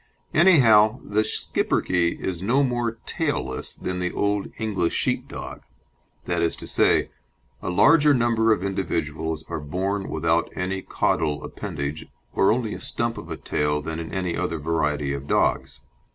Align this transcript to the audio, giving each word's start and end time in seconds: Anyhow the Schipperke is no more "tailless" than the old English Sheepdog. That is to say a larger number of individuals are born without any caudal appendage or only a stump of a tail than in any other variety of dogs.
Anyhow 0.33 0.99
the 1.03 1.21
Schipperke 1.23 2.19
is 2.19 2.41
no 2.41 2.63
more 2.63 2.97
"tailless" 3.05 3.75
than 3.75 3.99
the 3.99 4.11
old 4.11 4.47
English 4.57 4.93
Sheepdog. 4.95 5.61
That 6.25 6.41
is 6.41 6.55
to 6.55 6.65
say 6.65 7.11
a 7.61 7.69
larger 7.69 8.11
number 8.11 8.51
of 8.51 8.63
individuals 8.63 9.45
are 9.47 9.59
born 9.59 10.09
without 10.09 10.51
any 10.55 10.81
caudal 10.81 11.43
appendage 11.43 12.07
or 12.33 12.51
only 12.51 12.73
a 12.73 12.79
stump 12.79 13.19
of 13.19 13.29
a 13.29 13.37
tail 13.37 13.79
than 13.79 13.99
in 13.99 14.11
any 14.11 14.35
other 14.35 14.57
variety 14.57 15.13
of 15.13 15.27
dogs. 15.27 15.81